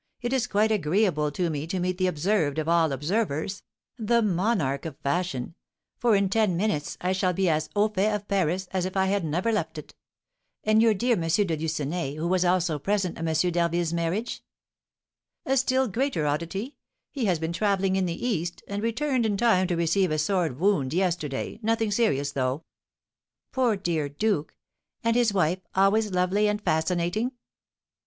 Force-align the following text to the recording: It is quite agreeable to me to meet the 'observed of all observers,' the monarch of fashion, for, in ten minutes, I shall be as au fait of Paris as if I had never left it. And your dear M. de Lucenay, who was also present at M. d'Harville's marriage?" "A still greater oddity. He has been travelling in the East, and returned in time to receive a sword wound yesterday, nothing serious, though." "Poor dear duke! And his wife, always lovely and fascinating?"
It 0.19 0.33
is 0.33 0.47
quite 0.47 0.71
agreeable 0.71 1.29
to 1.33 1.51
me 1.51 1.67
to 1.67 1.79
meet 1.79 1.99
the 1.99 2.07
'observed 2.07 2.57
of 2.57 2.67
all 2.67 2.91
observers,' 2.91 3.61
the 3.99 4.23
monarch 4.23 4.83
of 4.87 4.97
fashion, 5.03 5.53
for, 5.99 6.15
in 6.15 6.27
ten 6.27 6.57
minutes, 6.57 6.97
I 7.01 7.11
shall 7.11 7.33
be 7.33 7.47
as 7.47 7.69
au 7.75 7.87
fait 7.87 8.11
of 8.11 8.27
Paris 8.27 8.67
as 8.71 8.85
if 8.87 8.97
I 8.97 9.05
had 9.05 9.23
never 9.23 9.51
left 9.51 9.77
it. 9.77 9.93
And 10.63 10.81
your 10.81 10.95
dear 10.95 11.13
M. 11.13 11.27
de 11.29 11.55
Lucenay, 11.55 12.15
who 12.15 12.27
was 12.27 12.43
also 12.43 12.79
present 12.79 13.19
at 13.19 13.27
M. 13.27 13.51
d'Harville's 13.51 13.93
marriage?" 13.93 14.41
"A 15.45 15.55
still 15.55 15.87
greater 15.87 16.25
oddity. 16.25 16.77
He 17.11 17.25
has 17.25 17.37
been 17.37 17.53
travelling 17.53 17.95
in 17.95 18.07
the 18.07 18.25
East, 18.25 18.63
and 18.67 18.81
returned 18.81 19.27
in 19.27 19.37
time 19.37 19.67
to 19.67 19.75
receive 19.75 20.09
a 20.09 20.17
sword 20.17 20.57
wound 20.59 20.95
yesterday, 20.95 21.59
nothing 21.61 21.91
serious, 21.91 22.31
though." 22.31 22.63
"Poor 23.51 23.75
dear 23.77 24.09
duke! 24.09 24.55
And 25.03 25.15
his 25.15 25.31
wife, 25.31 25.59
always 25.75 26.09
lovely 26.11 26.47
and 26.47 26.59
fascinating?" 26.59 27.33